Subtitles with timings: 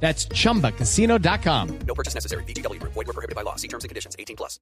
[0.00, 1.78] That's chumbacasino.com.
[1.86, 2.44] No purchase necessary.
[2.44, 2.80] BGW.
[2.82, 3.56] Void were prohibited by law.
[3.56, 4.14] See terms and conditions.
[4.18, 4.60] 18 plus.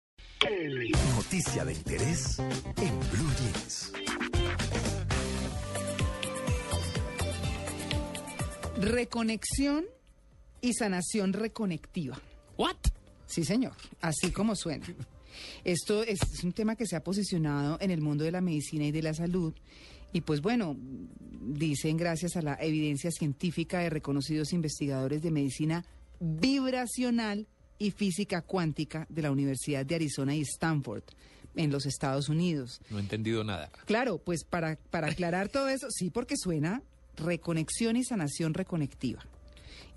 [1.17, 3.93] Noticia de interés en Blue Jeans.
[8.76, 9.85] Reconexión
[10.61, 12.21] y sanación reconectiva.
[12.57, 12.76] What?
[13.26, 14.87] Sí, señor, así como suena.
[15.64, 18.85] Esto es, es un tema que se ha posicionado en el mundo de la medicina
[18.85, 19.54] y de la salud.
[20.14, 25.85] Y pues bueno, dicen gracias a la evidencia científica de reconocidos investigadores de medicina
[26.21, 27.49] vibracional
[27.81, 31.03] y física cuántica de la Universidad de Arizona y Stanford
[31.57, 32.81] en los Estados Unidos.
[32.91, 33.73] No he entendido nada.
[33.87, 36.81] Claro, pues para, para aclarar todo eso, sí, porque suena
[37.17, 39.27] reconexión y sanación reconectiva.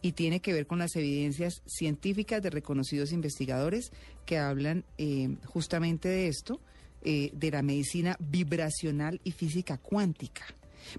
[0.01, 3.91] Y tiene que ver con las evidencias científicas de reconocidos investigadores
[4.25, 6.59] que hablan eh, justamente de esto,
[7.01, 10.45] eh, de la medicina vibracional y física cuántica.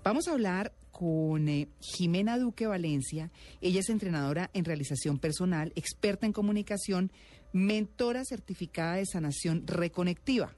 [0.02, 3.30] Vamos a hablar con eh, Jimena Duque Valencia.
[3.60, 7.12] Ella es entrenadora en realización personal, experta en comunicación,
[7.52, 10.54] mentora certificada de sanación reconectiva.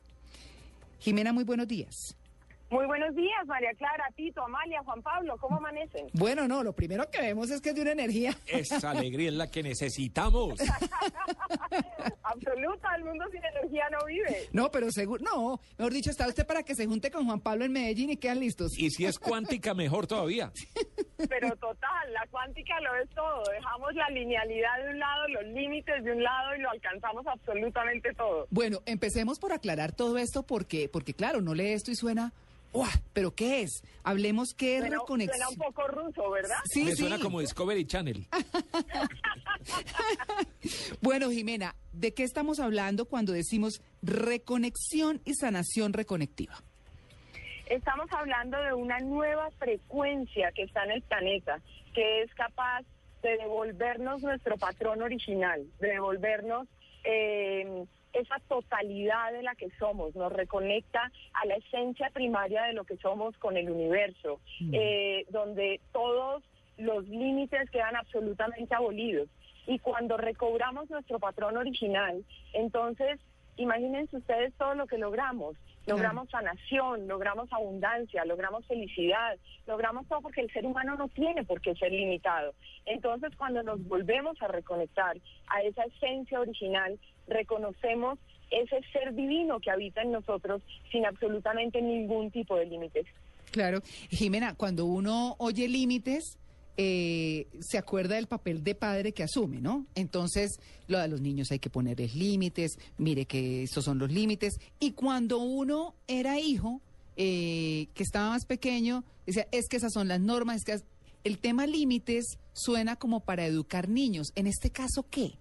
[0.98, 2.16] Jimena, muy buenos días.
[2.70, 6.06] Muy buenos días, María Clara, Tito, Amalia, Juan Pablo, ¿cómo amanecen?
[6.12, 8.36] Bueno, no, lo primero que vemos es que es de una energía.
[8.46, 10.54] Esa alegría es la que necesitamos.
[12.22, 14.48] Absoluta, el mundo sin energía no vive.
[14.52, 17.64] No, pero seguro, no, mejor dicho, está usted para que se junte con Juan Pablo
[17.64, 18.78] en Medellín y quedan listos.
[18.78, 20.52] Y si es cuántica, mejor todavía.
[21.28, 23.42] Pero total, la cuántica lo es todo.
[23.50, 28.14] Dejamos la linealidad de un lado, los límites de un lado y lo alcanzamos absolutamente
[28.14, 28.46] todo.
[28.50, 32.32] Bueno, empecemos por aclarar todo esto porque, porque claro, no lee esto y suena,
[32.72, 32.88] ¡Uah!
[33.12, 33.82] ¿Pero qué es?
[34.04, 35.36] Hablemos qué es reconexión.
[35.36, 36.56] suena un poco ruso, ¿verdad?
[36.72, 36.98] Sí, Me sí.
[36.98, 38.26] suena como Discovery Channel.
[41.00, 46.54] Bueno, Jimena, ¿de qué estamos hablando cuando decimos reconexión y sanación reconectiva?
[47.66, 51.60] Estamos hablando de una nueva frecuencia que está en el planeta,
[51.94, 52.82] que es capaz
[53.22, 56.68] de devolvernos nuestro patrón original, de devolvernos
[57.04, 62.84] eh, esa totalidad de la que somos, nos reconecta a la esencia primaria de lo
[62.84, 64.40] que somos con el universo,
[64.72, 66.42] eh, donde todos
[66.76, 69.28] los límites quedan absolutamente abolidos.
[69.66, 73.20] Y cuando recobramos nuestro patrón original, entonces
[73.56, 75.56] imagínense ustedes todo lo que logramos.
[75.86, 81.60] Logramos sanación, logramos abundancia, logramos felicidad, logramos todo porque el ser humano no tiene por
[81.60, 82.54] qué ser limitado.
[82.86, 85.16] Entonces, cuando nos volvemos a reconectar
[85.48, 88.18] a esa esencia original, reconocemos
[88.50, 93.06] ese ser divino que habita en nosotros sin absolutamente ningún tipo de límites.
[93.50, 93.80] Claro.
[94.10, 96.38] Jimena, cuando uno oye límites,
[96.76, 99.86] eh, se acuerda del papel de padre que asume, ¿no?
[99.94, 100.58] Entonces,
[100.88, 104.54] lo de los niños hay que ponerles límites, mire que estos son los límites.
[104.78, 106.80] Y cuando uno era hijo,
[107.16, 110.84] eh, que estaba más pequeño, decía, es que esas son las normas, es que
[111.24, 114.28] el tema límites suena como para educar niños.
[114.34, 115.32] En este caso, ¿qué?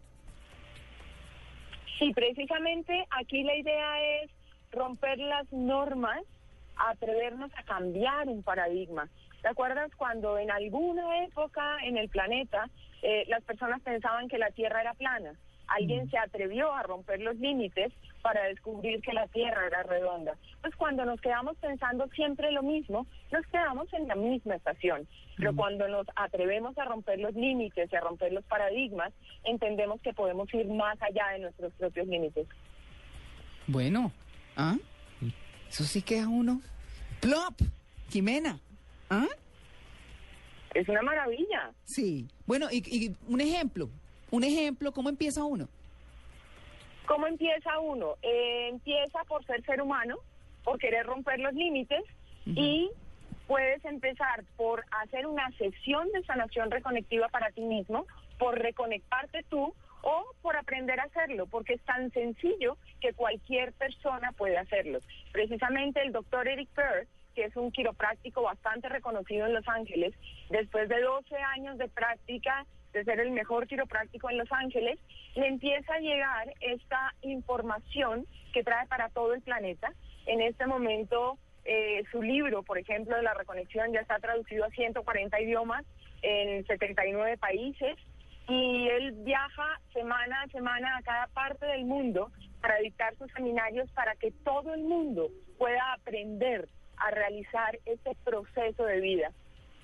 [2.00, 4.32] Sí, precisamente aquí la idea es
[4.72, 6.22] romper las normas,
[6.80, 9.08] atrevernos a cambiar un paradigma.
[9.42, 12.70] ¿Te acuerdas cuando en alguna época en el planeta
[13.02, 15.34] eh, las personas pensaban que la Tierra era plana?
[15.68, 20.34] Alguien se atrevió a romper los límites para descubrir que la Tierra era redonda.
[20.62, 25.08] Pues cuando nos quedamos pensando siempre lo mismo, nos quedamos en la misma estación.
[25.38, 29.14] Pero cuando nos atrevemos a romper los límites y a romper los paradigmas,
[29.44, 32.48] entendemos que podemos ir más allá de nuestros propios límites.
[33.68, 34.12] Bueno,
[34.58, 34.76] ¿ah?
[35.70, 36.62] Eso sí queda uno.
[37.22, 37.62] ¡Plop!
[38.10, 38.60] Jimena,
[39.10, 39.28] ¿ah?
[40.74, 41.72] Es una maravilla.
[41.84, 42.28] Sí.
[42.48, 43.90] Bueno, y, y un ejemplo,
[44.32, 45.68] un ejemplo, ¿cómo empieza uno?
[47.08, 48.16] ¿Cómo empieza uno?
[48.22, 50.18] Eh, empieza por ser ser humano,
[50.64, 52.04] por querer romper los límites
[52.46, 52.90] y
[53.48, 58.06] puedes empezar por hacer una sesión de sanación reconectiva para ti mismo,
[58.38, 64.32] por reconectarte tú o por aprender a hacerlo, porque es tan sencillo que cualquier persona
[64.34, 65.00] puede hacerlo.
[65.32, 70.14] Precisamente el doctor Eric Pearl, que es un quiropráctico bastante reconocido en Los Ángeles,
[70.50, 75.00] después de 12 años de práctica de ser el mejor quiropráctico en Los Ángeles,
[75.36, 79.94] le empieza a llegar esta información que trae para todo el planeta.
[80.26, 84.70] En este momento, eh, su libro, por ejemplo, de la reconexión ya está traducido a
[84.70, 85.86] 140 idiomas
[86.22, 87.96] en 79 países.
[88.50, 92.32] Y él viaja semana a semana a cada parte del mundo
[92.62, 96.68] para dictar sus seminarios para que todo el mundo pueda aprender
[96.98, 99.32] a realizar ese proceso de vida.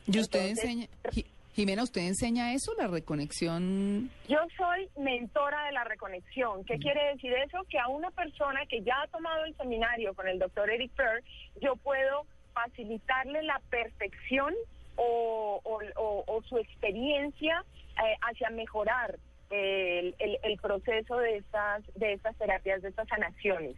[0.08, 4.10] ¿Y usted Entonces, enseña, Ji- Jimena, usted enseña eso, la reconexión?
[4.28, 6.66] Yo soy mentora de la reconexión.
[6.66, 7.60] ¿Qué quiere decir eso?
[7.70, 11.24] Que a una persona que ya ha tomado el seminario con el doctor Eric Pearl,
[11.62, 14.54] yo puedo facilitarle la perfección
[14.96, 17.64] o, o- o- o su experiencia
[18.04, 19.18] eh, hacia mejorar
[19.50, 23.76] el, el- el proceso de estas, de estas terapias, de estas sanaciones.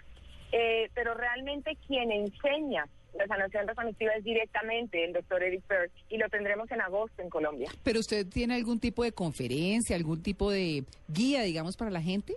[0.52, 2.88] Eh, pero realmente quien enseña
[3.18, 7.30] la sanación recognitiva es directamente el doctor Eric Pearl y lo tendremos en agosto en
[7.30, 7.70] Colombia.
[7.84, 12.36] ¿Pero usted tiene algún tipo de conferencia, algún tipo de guía, digamos, para la gente?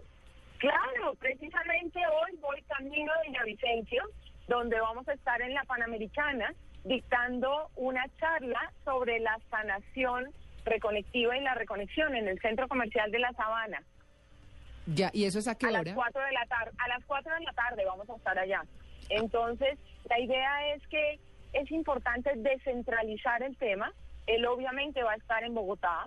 [0.59, 4.03] Claro, precisamente hoy voy camino de Villavicencio,
[4.49, 6.53] donde vamos a estar en la Panamericana
[6.85, 10.31] dictando una charla sobre la sanación
[10.65, 13.83] reconectiva y la reconexión en el Centro Comercial de La Sabana.
[14.87, 15.83] Ya, ¿y eso es a qué A hora?
[15.83, 18.63] las 4 de la tarde, a las 4 de la tarde vamos a estar allá.
[19.09, 19.79] Entonces,
[20.09, 21.19] la idea es que
[21.53, 23.93] es importante descentralizar el tema.
[24.27, 26.07] Él obviamente va a estar en Bogotá,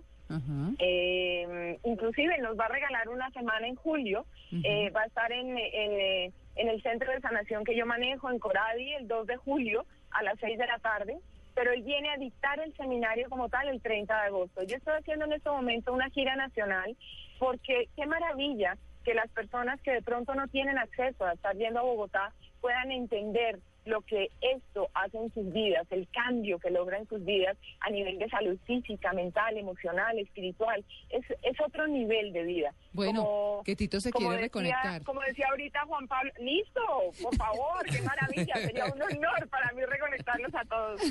[0.79, 4.25] eh, inclusive nos va a regalar una semana en julio.
[4.63, 8.29] Eh, va a estar en, en, eh, en el centro de sanación que yo manejo,
[8.31, 11.17] en Coradi, el 2 de julio a las 6 de la tarde.
[11.55, 14.63] Pero él viene a dictar el seminario como tal el 30 de agosto.
[14.63, 16.97] Yo estoy haciendo en este momento una gira nacional
[17.37, 21.79] porque qué maravilla que las personas que de pronto no tienen acceso a estar yendo
[21.79, 26.97] a Bogotá puedan entender lo que esto hace en sus vidas, el cambio que logra
[26.97, 30.83] en sus vidas a nivel de salud física, mental, emocional, espiritual.
[31.09, 32.73] Es, es otro nivel de vida.
[32.93, 35.03] Bueno, Como- que Tito se quiere decía- reconectar.
[35.03, 36.81] Como decía ahorita Juan Pablo, listo,
[37.21, 41.01] por favor, qué maravilla, sería un honor para mí reconectarlos a todos.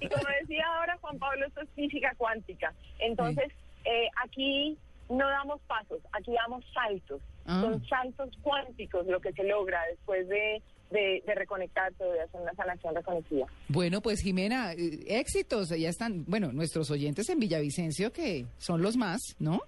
[0.00, 2.72] Y como decía ahora Juan Pablo, esto es física cuántica.
[2.98, 3.52] Entonces,
[3.84, 4.78] eh, aquí
[5.08, 7.20] no damos pasos, aquí damos saltos.
[7.46, 7.60] Ah.
[7.62, 12.40] Son saltos cuánticos lo que se logra después de, de, de reconectarse o de hacer
[12.40, 13.46] una sanación reconocida.
[13.68, 18.96] Bueno, pues Jimena, eh, éxitos, ya están, bueno, nuestros oyentes en Villavicencio, que son los
[18.96, 19.60] más, ¿no?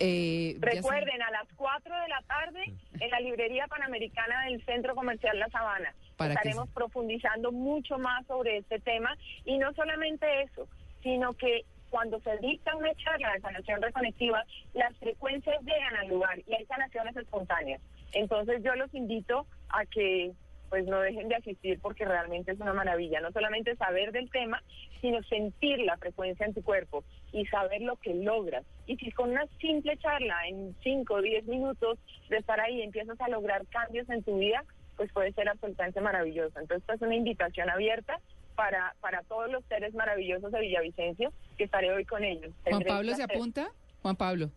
[0.00, 5.38] Eh, Recuerden, a las 4 de la tarde en la librería panamericana del Centro Comercial
[5.38, 5.92] La Sabana.
[6.16, 10.68] Para Estaremos profundizando mucho más sobre este tema y no solamente eso,
[11.02, 14.44] sino que cuando se dicta una charla de sanación reconectiva,
[14.74, 17.80] las frecuencias llegan al lugar y hay sanaciones espontáneas.
[18.12, 20.32] Entonces yo los invito a que
[20.68, 24.62] pues no dejen de asistir porque realmente es una maravilla, no solamente saber del tema,
[25.00, 28.64] sino sentir la frecuencia en tu cuerpo y saber lo que logras.
[28.86, 31.98] Y si con una simple charla en 5 o 10 minutos
[32.28, 34.64] de estar ahí empiezas a lograr cambios en tu vida,
[34.96, 36.58] pues puede ser absolutamente maravilloso.
[36.58, 38.20] Entonces esta es una invitación abierta
[38.56, 42.52] para, para todos los seres maravillosos de Villavicencio, que estaré hoy con ellos.
[42.64, 43.68] Juan Pablo se apunta.
[44.02, 44.50] Juan Pablo.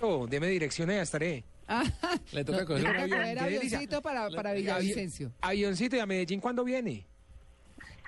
[0.00, 1.44] Oh, deme direcciones, ya estaré.
[1.72, 1.84] Ah,
[2.32, 3.38] Le toca no, coger un avión.
[3.38, 5.30] avioncito para, para Avi- Villavicencio.
[5.40, 7.06] Avioncito y a Medellín, ¿cuándo viene?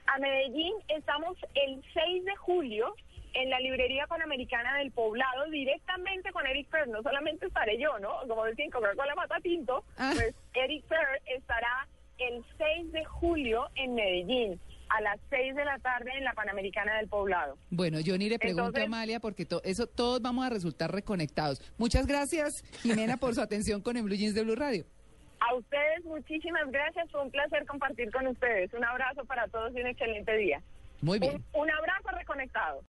[0.06, 2.94] A Medellín estamos el 6 de julio
[3.34, 6.88] en la librería panamericana del poblado directamente con Eric Fer.
[6.88, 8.10] No solamente estaré yo, ¿no?
[8.28, 9.84] Como decían, Coca-Cola mata tinto.
[9.96, 10.10] Ah.
[10.14, 11.86] Pues Eric Fer estará
[12.18, 14.60] el 6 de julio en Medellín
[14.96, 17.56] a las 6 de la tarde en la panamericana del poblado.
[17.70, 20.92] Bueno, yo ni le pregunto Entonces- a Amalia porque to- eso todos vamos a resultar
[20.92, 21.60] reconectados.
[21.78, 24.84] Muchas gracias, Jimena, por su atención con el Blue Jeans de Blue Radio.
[25.40, 27.10] A ustedes muchísimas gracias.
[27.10, 28.72] Fue un placer compartir con ustedes.
[28.74, 30.62] Un abrazo para todos y un excelente día.
[31.00, 31.34] Muy bien.
[31.52, 32.80] Un, un abrazo reconectado.